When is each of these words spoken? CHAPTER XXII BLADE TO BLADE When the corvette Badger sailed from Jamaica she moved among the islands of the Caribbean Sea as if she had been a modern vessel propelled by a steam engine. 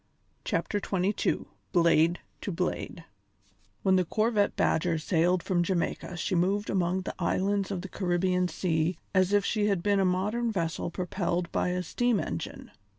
CHAPTER 0.43 0.81
XXII 0.83 1.45
BLADE 1.73 2.21
TO 2.41 2.51
BLADE 2.51 3.03
When 3.83 3.97
the 3.97 4.05
corvette 4.05 4.55
Badger 4.55 4.97
sailed 4.97 5.43
from 5.43 5.61
Jamaica 5.61 6.17
she 6.17 6.33
moved 6.33 6.71
among 6.71 7.01
the 7.01 7.13
islands 7.19 7.69
of 7.69 7.81
the 7.83 7.87
Caribbean 7.87 8.47
Sea 8.47 8.97
as 9.13 9.31
if 9.31 9.45
she 9.45 9.67
had 9.67 9.83
been 9.83 9.99
a 9.99 10.03
modern 10.03 10.51
vessel 10.51 10.89
propelled 10.89 11.51
by 11.51 11.67
a 11.67 11.83
steam 11.83 12.19
engine. 12.19 12.71